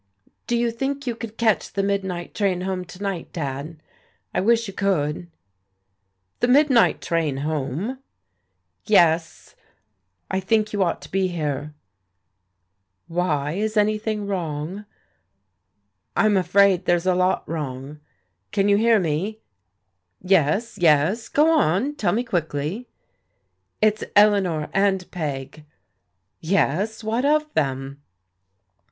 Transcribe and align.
"Do 0.47 0.57
you 0.57 0.71
think 0.71 1.05
you 1.05 1.15
could 1.15 1.37
catch 1.37 1.71
the 1.73 1.83
midnight 1.83 2.33
train 2.33 2.61
home 2.61 2.85
to 2.85 3.03
night, 3.03 3.31
Dad? 3.31 3.77
I 4.33 4.41
wish 4.41 4.67
you 4.67 4.73
could."" 4.73 5.29
The 6.39 6.47
midnight 6.47 7.01
train 7.01 7.37
home!" 7.45 7.99
"Yes. 8.85 9.55
I 10.31 10.39
think 10.39 10.73
you 10.73 10.81
ought 10.81 11.03
to 11.03 11.11
be 11.11 11.27
here."" 11.27 11.75
Why? 13.07 13.51
Is 13.51 13.77
anything 13.77 14.25
wrong?"" 14.25 14.85
I'm 16.17 16.35
afraid 16.35 16.85
there's 16.85 17.05
a 17.05 17.13
lot 17.13 17.47
wrong. 17.47 17.99
Can 18.51 18.67
you 18.69 18.77
hear 18.77 18.99
me? 18.99 19.37
""Yes, 20.19 20.79
yes. 20.79 21.29
Go 21.29 21.51
on, 21.51 21.93
tell 21.93 22.11
me 22.11 22.23
quickly."" 22.23 22.87
It's 23.83 24.03
Eleanor 24.15 24.67
and 24.73 25.11
Peg." 25.11 25.63
"Yes, 26.41 27.03
what 27.03 27.23
of 27.23 27.53
them?" 27.53 28.01